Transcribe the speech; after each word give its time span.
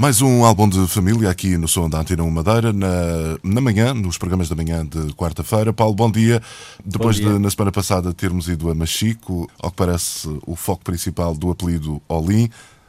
Mais 0.00 0.22
um 0.22 0.46
álbum 0.46 0.66
de 0.66 0.88
família 0.88 1.28
aqui 1.28 1.58
no 1.58 1.68
Som 1.68 1.86
da 1.86 1.98
Antena 1.98 2.22
1 2.22 2.30
Madeira, 2.30 2.72
na, 2.72 3.38
na 3.44 3.60
manhã, 3.60 3.92
nos 3.92 4.16
programas 4.16 4.48
da 4.48 4.56
manhã 4.56 4.82
de 4.82 5.12
quarta-feira. 5.12 5.74
Paulo, 5.74 5.94
bom 5.94 6.10
dia. 6.10 6.40
Depois 6.82 7.20
bom 7.20 7.26
dia. 7.26 7.34
de, 7.34 7.38
na 7.38 7.50
semana 7.50 7.70
passada, 7.70 8.14
termos 8.14 8.48
ido 8.48 8.70
a 8.70 8.74
Machico, 8.74 9.46
ao 9.58 9.70
que 9.70 9.76
parece 9.76 10.26
o 10.46 10.56
foco 10.56 10.82
principal 10.84 11.34
do 11.34 11.50
apelido 11.50 12.00
Olim, 12.08 12.48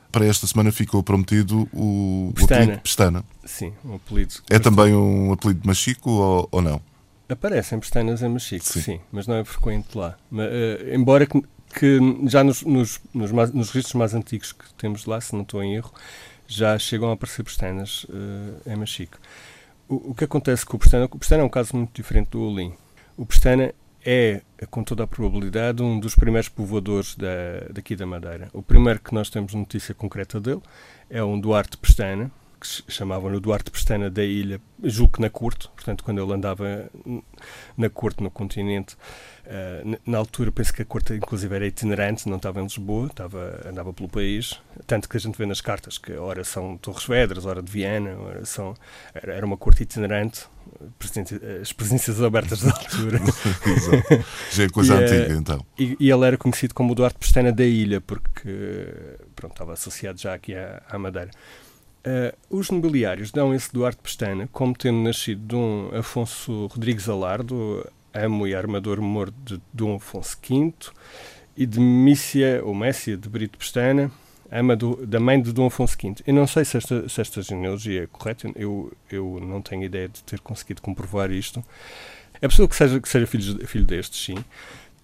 para 0.10 0.26
esta 0.26 0.48
semana 0.48 0.72
ficou 0.72 1.04
prometido 1.04 1.68
o, 1.74 2.32
Pestana. 2.34 2.60
o 2.60 2.64
apelido 2.64 2.82
Pestana. 2.82 3.26
Sim, 3.44 3.74
o 3.84 3.96
apelido. 3.96 4.36
É 4.50 4.58
também 4.58 4.96
um 4.96 5.34
apelido 5.34 5.60
de 5.60 5.68
Machico 5.68 6.12
ou, 6.12 6.48
ou 6.50 6.62
não? 6.62 6.82
Aparecem 7.28 7.78
pestanas 7.78 8.22
em 8.22 8.30
Machico, 8.30 8.64
sim. 8.64 8.82
sim, 8.82 9.00
mas 9.12 9.28
não 9.28 9.36
é 9.36 9.44
frequente 9.44 9.98
lá. 9.98 10.16
Mas, 10.32 10.48
uh, 10.48 10.96
embora 10.96 11.26
que, 11.26 11.44
que 11.78 12.00
já 12.28 12.42
nos, 12.42 12.62
nos, 12.62 13.02
nos, 13.14 13.34
nos 13.34 13.70
registros 13.70 13.96
mais 13.96 14.14
antigos 14.14 14.54
que 14.54 14.74
temos 14.78 15.06
lá, 15.06 15.20
se 15.20 15.34
não 15.34 15.42
estou 15.42 15.62
em 15.62 15.76
erro, 15.76 15.92
já 16.54 16.78
chegam 16.78 17.10
a 17.10 17.14
aparecer 17.14 17.44
pestanas 17.44 18.04
uh, 18.06 18.70
em 18.70 18.76
Machico. 18.76 19.18
O, 19.88 20.12
o, 20.12 20.16
que 20.16 20.24
acontece 20.24 20.66
com 20.66 20.78
o 20.78 20.80
pestana? 20.80 21.06
O 21.06 21.20
pestana 21.20 21.44
é 21.44 21.46
um 21.46 21.50
caso 21.50 21.76
muito 21.76 21.94
diferente 21.94 22.30
do 22.30 22.42
Olim. 22.42 22.74
O 23.18 23.26
pestana 23.26 23.74
é, 24.06 24.42
com 24.70 24.84
toda 24.84 25.04
a 25.04 25.08
probabilidade, 25.08 25.82
um 25.82 26.00
dos 26.00 26.16
primeiros 26.16 26.50
povoadores 26.50 27.16
da, 27.16 27.68
daqui 27.72 27.96
da 27.96 28.06
Madeira. 28.06 28.50
O 28.54 28.62
primeiro 28.62 29.00
que 29.00 29.14
nós 29.14 29.30
temos 29.30 29.54
notícia 29.54 29.94
concreta 29.94 30.40
dele 30.40 30.62
é 31.10 31.24
um 31.24 31.40
Duarte 31.40 31.78
Pestana, 31.78 32.32
chamavam-no 32.88 33.40
Duarte 33.40 33.72
Pestana 33.72 34.10
da 34.10 34.24
ilha, 34.24 34.62
julgo 34.84 35.14
que 35.14 35.22
na 35.22 35.30
corte, 35.30 35.68
portanto, 35.70 36.04
quando 36.04 36.22
ele 36.22 36.34
andava 36.34 36.90
na 37.78 37.90
corte 37.90 38.22
no 38.22 38.30
continente, 38.30 38.96
uh, 39.46 40.00
na 40.06 40.18
altura 40.18 40.52
penso 40.52 40.74
que 40.74 40.82
a 40.82 40.86
corte 40.86 41.14
inclusive 41.14 41.56
era 41.56 41.66
itinerante, 41.66 42.28
não 42.30 42.38
estava 42.38 42.60
em 42.60 42.64
Lisboa, 42.64 43.08
estava, 43.08 43.62
andava 43.66 43.94
pelo 43.94 44.10
país, 44.10 44.60
tanto 44.86 45.10
que 45.10 45.18
a 45.18 45.20
gente 45.20 45.38
vê 45.38 45.46
nas 45.46 45.62
cartas 45.62 45.98
que 45.98 46.14
ora 46.14 46.44
são 46.44 46.78
Torres 46.78 47.06
Vedras, 47.06 47.46
ora 47.46 47.62
de 47.62 47.72
Viana, 47.72 48.16
ora 48.18 48.46
são, 48.46 48.74
era, 49.14 49.34
era 49.34 49.46
uma 49.46 49.58
corte 49.58 49.84
itinerante, 49.84 50.46
as 51.62 51.74
presenças 51.74 52.22
abertas 52.22 52.62
da 52.62 52.72
altura. 52.72 53.20
Exato. 53.66 54.26
Já 54.52 54.64
é 54.64 54.70
coisa 54.70 54.96
e, 54.96 55.04
antiga, 55.04 55.34
então. 55.34 55.66
E, 55.78 55.98
e, 56.00 56.12
ele 56.12 56.26
era 56.26 56.38
conhecido 56.38 56.74
como 56.74 56.96
Duarte 56.96 57.20
Pestana 57.20 57.52
da 57.52 57.66
Ilha, 57.66 58.02
porque 58.02 58.90
pronto, 59.36 59.54
estava 59.54 59.74
associado 59.74 60.20
já 60.20 60.34
aqui 60.34 60.56
à, 60.56 60.82
à 60.90 60.98
Madeira. 60.98 61.32
Uh, 62.04 62.36
os 62.50 62.72
nobiliários 62.72 63.32
dão 63.32 63.54
esse 63.54 63.72
Duarte 63.72 64.02
Pestana 64.02 64.50
como 64.52 64.76
tendo 64.76 64.98
nascido 64.98 65.46
de 65.46 65.56
um 65.56 65.90
Afonso 65.94 66.66
Rodrigues 66.66 67.08
Alardo, 67.08 67.88
amo 68.12 68.48
e 68.48 68.56
armador 68.56 69.00
mor 69.00 69.32
de 69.46 69.62
Dom 69.72 69.96
Afonso 69.96 70.36
V, 70.42 70.74
e 71.56 71.66
de 71.66 71.80
Mícia, 71.80 72.62
ou 72.64 72.74
Messia, 72.74 73.16
de 73.16 73.30
Brito 73.30 73.58
Pestana, 73.58 74.12
ama 74.52 74.76
do, 74.76 75.06
da 75.06 75.20
mãe 75.20 75.40
de 75.40 75.54
Dom 75.54 75.68
Afonso 75.68 75.96
V. 76.02 76.16
Eu 76.26 76.34
não 76.34 76.48
sei 76.48 76.66
se 76.66 76.78
esta, 76.78 77.08
se 77.08 77.22
esta 77.22 77.42
genealogia 77.42 78.04
é 78.04 78.08
correta, 78.08 78.52
eu, 78.56 78.92
eu 79.12 79.40
não 79.40 79.62
tenho 79.62 79.84
ideia 79.84 80.10
de 80.10 80.24
ter 80.24 80.40
conseguido 80.40 80.82
comprovar 80.82 81.32
isto. 81.32 81.64
É 82.42 82.48
possível 82.48 82.68
que 82.68 82.76
seja, 82.76 83.00
que 83.00 83.08
seja 83.08 83.28
filho, 83.28 83.68
filho 83.68 83.86
destes, 83.86 84.26
sim. 84.26 84.44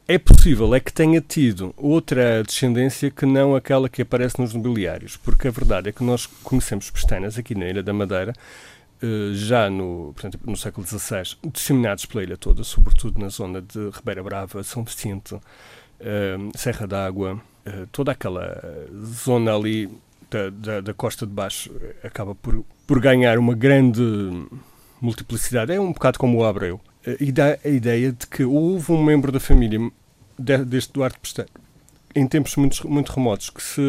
É 0.10 0.18
possível 0.18 0.74
é 0.74 0.80
que 0.80 0.94
tenha 0.94 1.20
tido 1.20 1.74
outra 1.76 2.42
descendência 2.42 3.12
que 3.12 3.26
não 3.26 3.56
aquela 3.56 3.90
que 3.90 4.02
aparece 4.02 4.40
nos 4.40 4.54
nobiliários, 4.54 5.18
porque 5.18 5.50
a 5.50 5.52
verdade 5.52 5.90
é 5.90 5.92
que 5.92 6.02
nós 6.02 6.26
conhecemos 6.26 6.90
pestanas 6.90 7.38
aqui 7.38 7.54
na 7.54 7.68
Ilha 7.68 7.84
da 7.84 7.92
Madeira 7.92 8.34
eh, 9.02 9.34
já 9.34 9.70
no, 9.70 10.14
portanto, 10.14 10.40
no 10.46 10.58
século 10.58 10.88
XVI, 10.88 11.38
disseminados 11.52 12.06
pela 12.06 12.24
ilha 12.24 12.38
toda, 12.38 12.64
sobretudo 12.64 13.20
na 13.20 13.30
zona 13.30 13.62
de 13.62 13.90
Ribeira 13.90 14.24
Brava, 14.24 14.64
São 14.64 14.84
Vicente, 14.84 15.36
uh, 15.36 15.42
Serra 16.56 16.88
d'Água, 16.88 17.36
uh, 17.66 17.88
toda 17.92 18.12
aquela 18.12 18.60
zona 19.24 19.56
ali 19.56 19.88
da, 20.32 20.50
da, 20.50 20.82
da, 20.82 20.94
costa 20.94 21.28
de 21.28 21.34
baixo 21.34 21.72
acaba 22.04 22.34
por, 22.34 22.66
por 22.88 23.00
ganhar 23.00 23.38
uma 23.38 23.54
grande 23.54 24.02
multiplicidade. 25.00 25.74
É 25.74 25.80
um 25.80 25.92
bocado 25.92 26.18
como 26.18 26.40
o 26.40 26.46
Abreu 26.46 26.82
e 27.20 27.32
dá 27.32 27.58
a 27.64 27.70
ideia 27.70 28.12
de 28.12 28.28
que 28.28 28.44
houve 28.44 28.92
um 28.92 29.04
membro 29.04 29.32
da 29.32 29.40
família 29.40 29.80
deste 30.38 30.94
Duarte 30.94 31.20
Pestana 31.20 31.50
em 32.18 32.28
tempos 32.28 32.56
muito, 32.56 32.90
muito 32.90 33.12
remotos 33.12 33.50
que 33.52 33.62
se, 33.62 33.82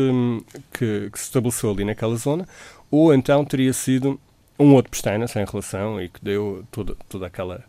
que, 0.72 1.10
que, 1.10 1.18
se 1.18 1.24
estabeleceu 1.24 1.70
ali 1.70 1.84
naquela 1.84 2.14
zona, 2.16 2.46
ou 2.90 3.14
então 3.14 3.42
teria 3.44 3.72
sido 3.72 4.20
um 4.58 4.74
outro 4.74 4.90
Pestana 4.90 5.26
sem 5.26 5.44
relação 5.44 6.00
e 6.00 6.08
que 6.08 6.22
deu 6.22 6.62
toda, 6.70 6.94
toda 7.08 7.26
aquela 7.26 7.64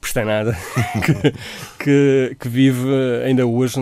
pestanada 0.00 0.54
que, 1.06 1.82
que, 1.82 2.36
que, 2.38 2.48
vive 2.48 2.86
ainda 3.24 3.46
hoje 3.46 3.80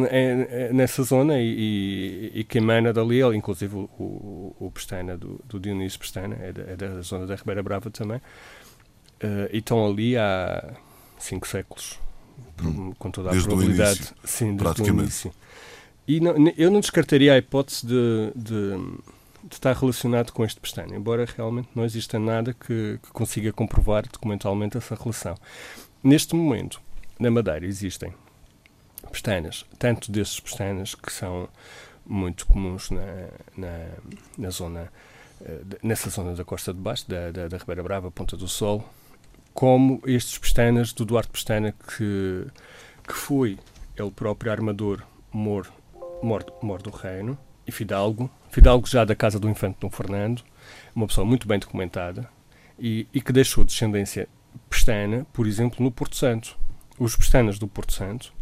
nessa 0.73 1.03
zona 1.03 1.41
e, 1.41 2.31
e, 2.35 2.41
e, 2.41 2.45
que 2.45 2.59
emana 2.59 2.93
dali, 2.93 3.21
inclusive 3.35 3.75
o, 3.75 3.91
o, 3.99 4.57
o 4.61 4.71
Pestana 4.71 5.17
do, 5.17 5.41
do 5.49 5.59
Dionísio 5.59 5.99
Pestana, 5.99 6.37
é 6.41 6.53
da, 6.53 6.63
é 6.63 6.77
da 6.77 7.01
zona 7.01 7.27
da 7.27 7.35
Ribeira 7.35 7.65
Brava 7.65 7.91
também, 7.91 8.19
uh, 8.19 9.49
e 9.53 9.59
estão 9.59 9.85
ali 9.85 10.17
há 10.17 10.73
cinco 11.23 11.47
séculos, 11.47 11.99
hum, 12.63 12.93
com 12.99 13.11
toda 13.11 13.31
a 13.31 13.33
desde 13.33 13.49
probabilidade. 13.49 13.99
Início, 13.99 14.17
sim, 14.25 14.57
desde 14.57 14.83
o 14.83 14.87
início. 14.89 15.33
E 16.07 16.21
não, 16.21 16.35
eu 16.57 16.71
não 16.71 16.81
descartaria 16.81 17.33
a 17.33 17.39
hipótese 17.39 17.87
de, 17.87 18.33
de, 18.35 18.71
de, 19.45 19.55
estar 19.55 19.75
relacionado 19.75 20.33
com 20.33 20.45
este 20.45 20.61
pestana, 20.61 20.97
embora 20.97 21.27
realmente 21.37 21.69
não 21.75 21.85
exista 21.85 22.19
nada 22.19 22.53
que, 22.53 22.99
que 23.03 23.11
consiga 23.13 23.53
comprovar 23.53 24.07
documentalmente 24.09 24.77
essa 24.77 24.95
relação. 24.95 25.37
Neste 26.03 26.35
momento, 26.35 26.81
na 27.19 27.31
Madeira 27.31 27.65
existem 27.65 28.13
pestanas, 29.11 29.65
tanto 29.79 30.11
desses 30.11 30.41
pestanas 30.41 30.95
que 30.95 31.13
são 31.13 31.49
muito 32.05 32.47
comuns 32.47 32.91
na, 32.91 33.29
na, 33.57 33.87
na 34.37 34.51
zona 34.51 34.91
eh, 35.45 35.61
nessa 35.83 36.11
zona 36.11 36.35
da 36.35 36.45
costa 36.45 36.73
de 36.73 36.81
baixo, 36.81 37.09
da, 37.09 37.31
da, 37.31 37.49
da 37.49 37.57
Ribeira 37.57 37.83
Brava, 37.83 38.11
Ponta 38.11 38.37
do 38.37 38.49
Sol, 38.49 38.85
como 39.55 40.01
estes 40.07 40.39
Pestanas, 40.39 40.93
do 40.93 41.05
Duarte 41.05 41.31
Pestana, 41.31 41.73
que, 41.73 42.47
que 43.07 43.15
foi 43.15 43.59
ele 43.97 44.11
próprio 44.11 44.51
armador 44.51 45.03
mor, 45.33 45.67
mor, 46.23 46.45
mor 46.63 46.83
do 46.83 46.91
reino, 46.91 47.39
e 47.67 47.73
Fidalgo, 47.73 48.31
Fidalgo 48.51 48.89
já 48.89 49.05
da 49.05 49.15
casa 49.15 49.39
do 49.39 49.49
infante 49.49 49.79
Dom 49.81 49.91
Fernando, 49.91 50.43
uma 50.95 51.07
pessoa 51.07 51.25
muito 51.25 51.47
bem 51.47 51.59
documentada, 51.59 52.29
e, 52.79 53.07
e 53.13 53.21
que 53.21 53.33
deixou 53.33 53.65
descendência 53.65 54.29
pestana, 54.69 55.27
por 55.33 55.47
exemplo, 55.47 55.83
no 55.83 55.91
Porto 55.91 56.17
Santo. 56.17 56.57
Os 56.99 57.17
pestanas 57.17 57.59
do 57.59 57.67
Porto 57.67 57.93
Santo, 57.93 58.33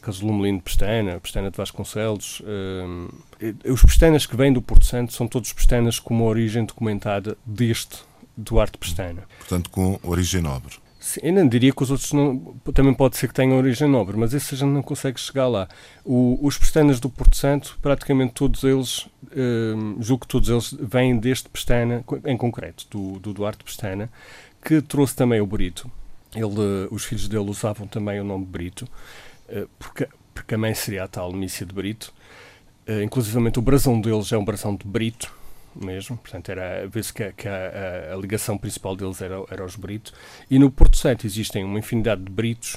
aqueles 0.00 0.20
Lumelino 0.20 0.58
de 0.58 0.64
Pestana, 0.64 1.20
Pestana 1.20 1.50
de 1.50 1.56
Vasconcelos, 1.56 2.42
um, 2.44 3.08
os 3.70 3.82
pestanas 3.82 4.26
que 4.26 4.36
vêm 4.36 4.52
do 4.52 4.62
Porto 4.62 4.84
Santo 4.84 5.12
são 5.12 5.28
todos 5.28 5.52
pestanas 5.52 5.98
com 5.98 6.14
uma 6.14 6.24
origem 6.24 6.64
documentada 6.64 7.36
deste 7.44 7.98
Duarte 8.36 8.78
Pestana. 8.78 9.22
Portanto, 9.38 9.70
com 9.70 9.98
origem 10.02 10.40
nobre. 10.40 10.74
Sim, 11.00 11.20
eu 11.22 11.32
não 11.32 11.48
diria 11.48 11.72
que 11.72 11.82
os 11.82 11.90
outros 11.90 12.12
não, 12.12 12.54
também 12.74 12.92
pode 12.92 13.16
ser 13.16 13.26
que 13.26 13.32
tenham 13.32 13.56
origem 13.56 13.88
nobre, 13.88 14.18
mas 14.18 14.34
esse 14.34 14.54
a 14.54 14.58
gente 14.58 14.68
não 14.68 14.82
consegue 14.82 15.18
chegar 15.18 15.48
lá. 15.48 15.66
O, 16.04 16.38
os 16.42 16.58
pestanas 16.58 17.00
do 17.00 17.08
Porto 17.08 17.36
Santo, 17.36 17.78
praticamente 17.80 18.34
todos 18.34 18.62
eles, 18.64 19.08
hum, 19.34 19.96
julgo 19.98 20.26
que 20.26 20.28
todos 20.28 20.50
eles 20.50 20.76
vêm 20.78 21.18
deste 21.18 21.48
Pestana, 21.48 22.04
em 22.26 22.36
concreto, 22.36 22.86
do, 22.90 23.18
do 23.18 23.32
Duarte 23.32 23.64
Pestana, 23.64 24.10
que 24.62 24.82
trouxe 24.82 25.16
também 25.16 25.40
o 25.40 25.46
Brito. 25.46 25.90
Ele, 26.34 26.86
os 26.90 27.04
filhos 27.06 27.26
dele 27.26 27.48
usavam 27.48 27.86
também 27.86 28.20
o 28.20 28.24
nome 28.24 28.44
Brito, 28.44 28.86
uh, 29.48 29.66
porque, 29.78 30.06
porque 30.34 30.54
a 30.54 30.58
mãe 30.58 30.74
seria 30.74 31.04
a 31.04 31.08
tal 31.08 31.32
Mícia 31.32 31.64
de 31.64 31.72
Brito. 31.72 32.12
Uh, 32.86 33.02
inclusivamente 33.02 33.58
o 33.58 33.62
brasão 33.62 33.98
deles 33.98 34.30
é 34.32 34.36
um 34.36 34.44
brasão 34.44 34.76
de 34.76 34.86
Brito, 34.86 35.32
mesmo, 35.74 36.16
portanto 36.16 36.48
era 36.50 36.86
vê-se 36.88 37.12
que, 37.12 37.32
que 37.32 37.48
a, 37.48 38.10
a, 38.10 38.14
a, 38.14 38.16
ligação 38.16 38.56
principal 38.58 38.96
deles 38.96 39.20
era, 39.20 39.36
era 39.50 39.64
os 39.64 39.76
britos. 39.76 40.12
E 40.50 40.58
no 40.58 40.70
Porto 40.70 40.96
Santo 40.96 41.26
existem 41.26 41.64
uma 41.64 41.78
infinidade 41.78 42.22
de 42.22 42.30
britos 42.30 42.76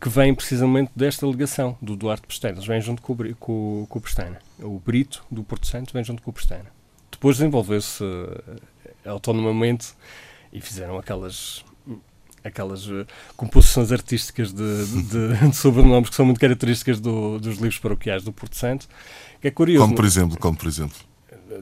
que 0.00 0.08
vêm 0.08 0.34
precisamente 0.34 0.90
desta 0.94 1.26
ligação 1.26 1.78
do 1.80 1.96
Duarte 1.96 2.26
Pestana, 2.26 2.54
eles 2.54 2.66
vêm 2.66 2.80
junto 2.80 3.00
com 3.00 3.12
o, 3.14 3.36
com, 3.36 3.86
com 3.88 3.98
o 3.98 4.02
Pestana. 4.02 4.38
O 4.58 4.78
brito 4.78 5.24
do 5.30 5.42
Porto 5.42 5.66
Santo 5.66 5.92
vem 5.92 6.04
junto 6.04 6.22
com 6.22 6.30
o 6.30 6.34
Pestana. 6.34 6.66
Depois 7.10 7.38
desenvolveu-se 7.38 8.04
uh, 8.04 8.60
autonomamente 9.06 9.94
e 10.52 10.60
fizeram 10.60 10.98
aquelas 10.98 11.64
aquelas 12.44 12.86
uh, 12.86 13.06
composições 13.34 13.90
artísticas 13.90 14.52
de, 14.52 14.86
de, 15.04 15.48
de, 15.48 15.56
sobrenomes 15.56 16.10
que 16.10 16.16
são 16.16 16.26
muito 16.26 16.38
características 16.38 17.00
do, 17.00 17.38
dos 17.38 17.56
livros 17.56 17.78
paroquiais 17.78 18.22
do 18.22 18.32
Porto 18.32 18.56
Santo 18.56 18.86
que 19.40 19.48
é 19.48 19.50
curioso. 19.50 19.86
Como 19.86 19.96
por 19.96 20.04
exemplo 20.04 20.38
como 20.38 20.58
por 20.58 20.68
exemplo 20.68 20.98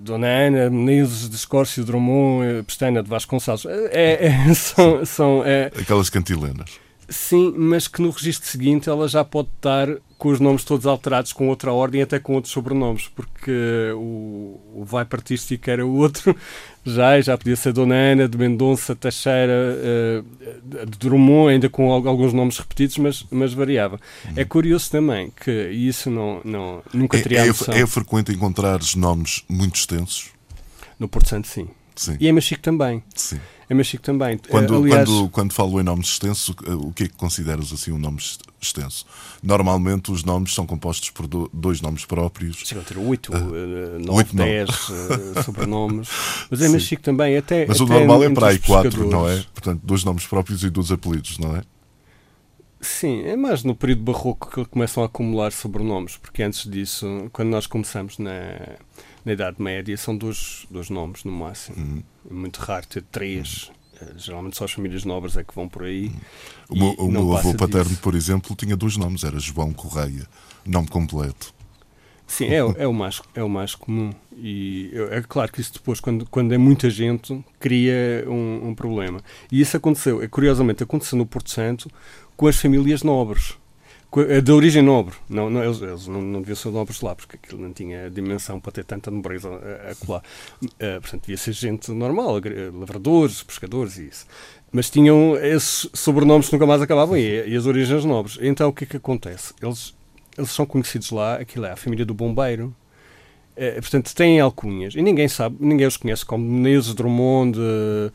Dona 0.00 0.26
Ana, 0.26 0.70
Menezes 0.70 1.28
de 1.28 1.36
Drummond, 1.84 2.62
Pestana 2.64 3.02
de 3.02 3.08
Vasconcelos. 3.08 3.66
É, 3.66 4.26
é, 4.26 4.54
são, 4.54 5.04
são, 5.04 5.42
é, 5.44 5.70
Aquelas 5.78 6.10
cantilenas. 6.10 6.70
Sim, 7.12 7.52
mas 7.56 7.86
que 7.86 8.00
no 8.00 8.10
registro 8.10 8.48
seguinte 8.48 8.88
ela 8.88 9.06
já 9.06 9.22
pode 9.22 9.48
estar 9.56 9.86
com 10.16 10.30
os 10.30 10.40
nomes 10.40 10.64
todos 10.64 10.86
alterados 10.86 11.32
com 11.32 11.48
outra 11.48 11.72
ordem 11.72 12.00
até 12.00 12.18
com 12.18 12.34
outros 12.34 12.52
sobrenomes, 12.52 13.08
porque 13.08 13.52
o, 13.94 14.58
o 14.72 14.84
vai 14.84 15.04
partístico 15.04 15.68
era 15.68 15.84
o 15.84 15.94
outro, 15.94 16.34
já, 16.86 17.20
já 17.20 17.36
podia 17.36 17.54
ser 17.54 17.74
Dona 17.74 17.94
Ana, 17.94 18.28
de 18.28 18.38
Mendonça, 18.38 18.96
Teixeira, 18.96 19.52
uh, 19.52 20.86
de 20.86 20.98
Drummond, 20.98 21.52
ainda 21.52 21.68
com 21.68 21.92
alguns 21.92 22.32
nomes 22.32 22.56
repetidos, 22.56 22.96
mas, 22.96 23.26
mas 23.30 23.52
variava. 23.52 24.00
Uhum. 24.24 24.32
É 24.36 24.44
curioso 24.44 24.90
também 24.90 25.30
que, 25.38 25.50
e 25.50 25.88
isso 25.88 26.08
não, 26.08 26.40
não, 26.44 26.82
nunca 26.94 27.20
teria 27.20 27.40
é, 27.40 27.48
é, 27.48 27.80
é 27.80 27.86
frequente 27.86 28.32
encontrar 28.32 28.80
nomes 28.96 29.44
muito 29.48 29.74
extensos? 29.74 30.30
No 30.98 31.08
Porto 31.08 31.28
Santo, 31.28 31.46
sim. 31.46 31.68
Sim. 31.96 32.16
E 32.20 32.28
em 32.28 32.32
Machico 32.32 32.62
também. 32.62 33.02
Sim 33.14 33.38
é 33.72 33.74
Machico 33.74 34.02
também. 34.02 34.38
Quando, 34.38 34.76
Aliás, 34.76 35.08
quando, 35.08 35.30
quando 35.30 35.52
falo 35.52 35.80
em 35.80 35.82
nomes 35.82 36.08
extensos, 36.08 36.54
o 36.66 36.92
que 36.92 37.04
é 37.04 37.08
que 37.08 37.14
consideras 37.14 37.72
assim 37.72 37.90
um 37.90 37.98
nome 37.98 38.18
extenso? 38.60 39.06
Normalmente 39.42 40.12
os 40.12 40.22
nomes 40.22 40.54
são 40.54 40.66
compostos 40.66 41.10
por 41.10 41.26
dois 41.26 41.80
nomes 41.80 42.04
próprios. 42.04 42.58
Chegam 42.58 42.82
a 42.82 42.86
ter 42.86 42.98
oito, 42.98 43.32
uh, 43.32 43.98
nove, 43.98 44.34
dez 44.34 44.68
uh, 44.68 45.42
sobrenomes. 45.42 46.08
Mas 46.50 46.60
é 46.60 46.68
Machico 46.68 47.02
também. 47.02 47.36
Até, 47.36 47.66
Mas 47.66 47.80
até 47.80 47.84
o 47.84 47.98
normal 47.98 48.22
é 48.22 48.30
para 48.30 48.48
aí 48.48 48.58
quatro, 48.58 49.08
não 49.08 49.28
é? 49.28 49.42
Portanto, 49.54 49.80
dois 49.82 50.04
nomes 50.04 50.26
próprios 50.26 50.62
e 50.62 50.70
dois 50.70 50.92
apelidos, 50.92 51.38
não 51.38 51.56
é? 51.56 51.62
Sim, 52.80 53.22
é 53.22 53.36
mais 53.36 53.62
no 53.62 53.76
período 53.76 54.02
barroco 54.02 54.50
que 54.50 54.64
começam 54.64 55.04
a 55.04 55.06
acumular 55.06 55.52
sobrenomes, 55.52 56.16
porque 56.16 56.42
antes 56.42 56.68
disso, 56.68 57.06
quando 57.32 57.48
nós 57.48 57.64
começamos 57.64 58.18
na 58.18 58.32
na 59.24 59.32
Idade 59.32 59.60
Média 59.60 59.96
são 59.96 60.16
dois, 60.16 60.66
dois 60.70 60.90
nomes 60.90 61.24
no 61.24 61.32
máximo. 61.32 61.76
Uhum. 61.76 62.02
É 62.30 62.34
muito 62.34 62.58
raro 62.58 62.86
ter 62.86 63.02
três. 63.02 63.70
Uhum. 64.00 64.18
Geralmente 64.18 64.56
só 64.56 64.64
as 64.64 64.72
famílias 64.72 65.04
nobres 65.04 65.36
é 65.36 65.44
que 65.44 65.54
vão 65.54 65.68
por 65.68 65.84
aí. 65.84 66.06
Uhum. 66.06 66.14
O 66.70 66.76
meu, 66.76 66.92
o 66.92 67.10
meu 67.10 67.36
avô 67.36 67.54
paterno, 67.54 67.90
disso. 67.90 68.00
por 68.00 68.14
exemplo, 68.14 68.56
tinha 68.56 68.76
dois 68.76 68.96
nomes. 68.96 69.24
Era 69.24 69.38
João 69.38 69.72
Correia, 69.72 70.26
nome 70.66 70.88
completo. 70.88 71.54
Sim, 72.32 72.46
é, 72.46 72.56
é, 72.56 72.86
o 72.86 72.94
mais, 72.94 73.20
é 73.34 73.42
o 73.42 73.48
mais 73.48 73.74
comum. 73.74 74.10
E 74.34 74.90
é 75.10 75.20
claro 75.20 75.52
que 75.52 75.60
isso 75.60 75.74
depois, 75.74 76.00
quando, 76.00 76.24
quando 76.30 76.54
é 76.54 76.56
muita 76.56 76.88
gente, 76.88 77.44
cria 77.60 78.24
um, 78.26 78.70
um 78.70 78.74
problema. 78.74 79.20
E 79.50 79.60
isso 79.60 79.76
aconteceu, 79.76 80.22
é, 80.22 80.26
curiosamente, 80.26 80.82
aconteceu 80.82 81.18
no 81.18 81.26
Porto 81.26 81.50
Santo 81.50 81.90
com 82.34 82.46
as 82.46 82.56
famílias 82.56 83.02
nobres. 83.02 83.58
Eh, 84.20 84.40
de 84.42 84.52
origem 84.52 84.82
nobre. 84.82 85.14
Não, 85.28 85.48
não, 85.48 85.64
eles, 85.64 85.80
eles 85.80 86.06
não, 86.06 86.20
não 86.20 86.40
deviam 86.40 86.56
ser 86.56 86.70
nobres 86.70 87.00
lá, 87.00 87.14
porque 87.14 87.36
aquilo 87.36 87.62
não 87.62 87.72
tinha 87.72 88.10
dimensão 88.10 88.60
para 88.60 88.72
ter 88.72 88.84
tanta 88.84 89.10
nobreza 89.10 89.48
a, 89.48 89.92
a 89.92 89.94
colar. 89.94 90.22
Uh, 90.62 91.00
portanto, 91.00 91.22
devia 91.22 91.38
ser 91.38 91.52
gente 91.52 91.90
normal, 91.90 92.40
lavradores, 92.74 93.42
pescadores 93.42 93.96
e 93.96 94.08
isso. 94.08 94.26
Mas 94.70 94.90
tinham 94.90 95.36
esses 95.36 95.88
sobrenomes 95.94 96.48
que 96.48 96.52
nunca 96.52 96.66
mais 96.66 96.82
acabavam 96.82 97.16
e, 97.16 97.48
e 97.48 97.56
as 97.56 97.64
origens 97.64 98.04
nobres. 98.04 98.38
Então, 98.42 98.68
o 98.68 98.72
que 98.72 98.84
é 98.84 98.86
que 98.86 98.96
acontece? 98.98 99.54
Eles, 99.62 99.94
eles 100.36 100.50
são 100.50 100.66
conhecidos 100.66 101.10
lá, 101.10 101.36
aquilo 101.36 101.64
é 101.64 101.72
a 101.72 101.76
família 101.76 102.04
do 102.04 102.12
bombeiro. 102.12 102.74
Uh, 103.56 103.80
portanto, 103.80 104.14
têm 104.14 104.40
alcunhas. 104.40 104.94
E 104.94 105.00
ninguém 105.00 105.28
sabe, 105.28 105.56
ninguém 105.58 105.86
os 105.86 105.96
conhece 105.96 106.24
como 106.24 106.44
Menezes, 106.44 106.94
Drummond... 106.94 107.58
Uh, 107.58 107.62
eh, 108.08 108.12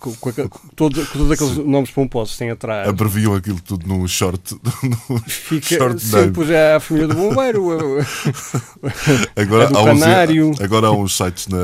com, 0.00 0.12
com, 0.14 0.32
com, 0.32 0.68
todos, 0.74 1.08
todos 1.10 1.30
aqueles 1.30 1.54
Sim. 1.54 1.64
nomes 1.64 1.90
pomposos 1.90 2.36
têm 2.36 2.50
atrás. 2.50 2.88
Abreviam 2.88 3.34
aquilo 3.34 3.60
tudo 3.60 3.86
no 3.86 4.06
short. 4.08 4.56
Fica 5.28 5.78
short 5.78 6.00
sempre 6.00 6.52
é 6.52 6.74
a 6.74 6.80
família 6.80 7.06
do 7.06 7.14
bombeiro, 7.14 7.68
agora, 9.36 9.68
do 9.68 9.78
há 9.78 9.84
canário. 9.84 10.50
Uns, 10.50 10.60
agora 10.60 10.88
há 10.88 10.90
uns 10.90 11.16
sites, 11.16 11.46
na, 11.46 11.58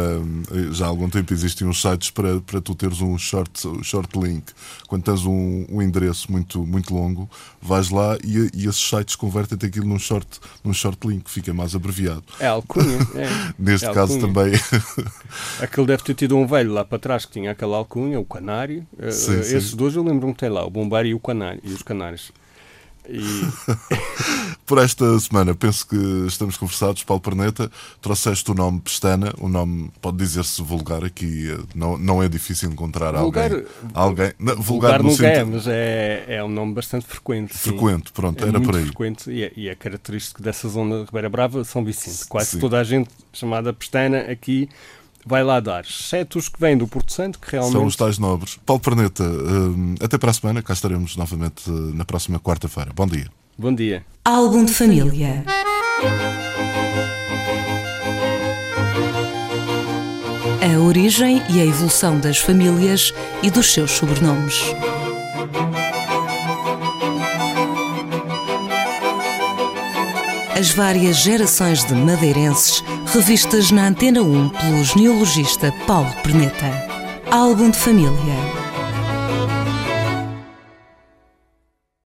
já 0.71 0.87
há 0.87 0.89
algum 0.89 1.09
tempo 1.09 1.33
existem 1.33 1.67
uns 1.67 1.83
sites 1.83 2.11
para, 2.11 2.41
para 2.41 2.61
tu 2.61 2.77
teres 2.77 3.01
um 3.01 3.19
short, 3.19 3.69
short 3.83 4.17
link. 4.17 4.53
Quando 4.87 5.03
tens 5.03 5.25
um, 5.25 5.67
um 5.69 5.83
endereço 5.83 6.31
muito, 6.31 6.65
muito 6.65 6.95
longo, 6.95 7.29
vais 7.61 7.91
lá 7.91 8.17
e, 8.23 8.51
e 8.55 8.69
esses 8.69 8.89
sites 8.89 9.17
convertem 9.17 9.59
aquilo 9.61 9.87
num 9.87 9.99
short, 9.99 10.39
num 10.63 10.73
short 10.73 11.07
link, 11.09 11.29
fica 11.29 11.53
mais 11.53 11.75
abreviado. 11.75 12.25
É 12.39 12.47
alcunha. 12.47 12.87
É. 13.17 13.29
Neste 13.59 13.87
é 13.87 13.95
caso 13.95 14.15
alcunha. 14.15 14.33
também. 14.35 14.61
Aquele 15.61 15.87
deve 15.87 16.03
ter 16.03 16.15
tido 16.15 16.37
um 16.37 16.47
velho 16.47 16.73
lá 16.73 16.85
para 16.85 16.99
trás 16.99 17.25
que 17.25 17.33
tinha 17.33 17.53
aquela 17.53 17.77
alcunha 17.79 17.96
Cunha, 17.97 18.21
o 18.21 18.27
Canário. 18.27 18.87
Eh, 18.99 19.11
sim, 19.11 19.41
esses 19.41 19.71
sim. 19.71 19.77
dois 19.77 19.97
eu 19.97 20.03
lembro-me 20.03 20.35
que 20.35 20.41
tem 20.41 20.51
lá, 20.51 20.67
o 20.67 20.69
Bombeiro 20.69 21.09
e 21.09 21.15
o 21.15 21.19
Canário, 21.19 21.63
e 21.65 21.73
os 21.73 21.83
Canários. 21.83 22.31
E... 23.09 23.23
Por 24.67 24.77
esta 24.77 25.19
semana, 25.19 25.55
penso 25.55 25.87
que 25.87 25.97
estamos 26.27 26.59
conversados. 26.59 27.03
Paulo 27.05 27.23
Perneta, 27.23 27.71
trouxeste 28.03 28.51
o 28.51 28.55
nome 28.55 28.81
Pestana, 28.81 29.33
o 29.39 29.49
nome 29.49 29.91
pode 30.03 30.19
dizer-se 30.19 30.61
vulgar 30.61 31.05
aqui, 31.05 31.51
eh, 31.51 31.59
não, 31.75 31.97
não 31.97 32.23
é 32.23 32.29
difícil 32.29 32.71
encontrar 32.71 33.15
vulgar, 33.15 33.51
alguém. 33.51 33.67
alguém 33.95 34.33
não, 34.39 34.57
vulgar, 34.61 35.01
vulgar 35.01 35.03
no 35.03 35.09
é, 35.09 35.13
sentido... 35.13 35.29
é, 35.29 35.45
mas 35.45 35.67
é, 35.67 36.25
é 36.37 36.45
um 36.45 36.49
nome 36.49 36.75
bastante 36.75 37.07
frequente. 37.07 37.57
Frequente, 37.57 38.09
sim. 38.09 38.13
pronto, 38.13 38.45
é 38.45 38.49
era 38.49 38.61
por 38.61 38.77
aí. 38.77 38.85
frequente 38.85 39.31
e 39.31 39.43
é, 39.43 39.53
e 39.57 39.69
é 39.71 39.75
característico 39.75 40.43
dessa 40.43 40.69
zona 40.69 40.99
de 40.99 41.05
Ribeira 41.07 41.31
Brava, 41.31 41.65
São 41.65 41.83
Vicente. 41.83 42.29
Quase 42.29 42.51
sim. 42.51 42.59
toda 42.59 42.79
a 42.79 42.85
gente 42.85 43.09
chamada 43.33 43.73
Pestana 43.73 44.19
aqui 44.31 44.69
vai 45.27 45.43
lá 45.43 45.59
dar, 45.59 45.85
exceto 45.85 46.39
os 46.39 46.49
que 46.49 46.61
vêm 46.61 46.79
do 46.79 46.87
Porto 46.87 47.13
Santo, 47.13 47.41
que 47.41 47.51
realmente. 47.51 47.73
São 47.73 47.85
os 47.85 47.97
tais 47.97 48.17
nobres. 48.17 48.59
Paulo 48.65 48.81
Perneta, 48.81 49.25
eh, 49.25 50.05
até 50.05 50.17
para 50.17 50.31
a 50.31 50.35
semana, 50.35 50.63
cá 50.63 50.73
estaremos 50.73 51.17
novamente 51.17 51.69
eh, 51.69 51.73
na 51.95 52.05
próxima 52.05 52.39
quarta-feira. 52.39 52.93
Bom 52.95 53.09
dia. 53.09 53.27
Bom 53.59 53.75
dia. 53.75 54.07
Álbum 54.25 54.65
de 54.65 54.73
família. 54.73 55.45
A 60.63 60.79
origem 60.81 61.43
e 61.51 61.61
a 61.61 61.65
evolução 61.65 62.21
das 62.21 62.39
famílias 62.39 63.13
e 63.43 63.51
dos 63.51 63.73
seus 63.73 63.91
sobrenomes. 63.91 64.61
As 70.59 70.71
várias 70.71 71.17
gerações 71.17 71.85
de 71.85 71.95
madeirenses 71.95 72.83
revistas 73.15 73.71
na 73.71 73.87
Antena 73.87 74.23
1 74.23 74.49
pelo 74.51 74.85
genealogista 74.85 75.73
Paulo 75.87 76.13
Perneta. 76.23 76.71
Álbum 77.31 77.71
de 77.71 77.79
família 77.79 78.56